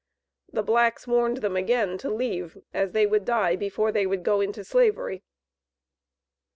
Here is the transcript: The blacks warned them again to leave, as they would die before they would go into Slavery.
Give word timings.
The 0.51 0.63
blacks 0.63 1.05
warned 1.05 1.41
them 1.43 1.55
again 1.55 1.99
to 1.99 2.09
leave, 2.09 2.57
as 2.73 2.93
they 2.93 3.05
would 3.05 3.23
die 3.23 3.55
before 3.55 3.91
they 3.91 4.07
would 4.07 4.23
go 4.23 4.41
into 4.41 4.63
Slavery. 4.63 5.21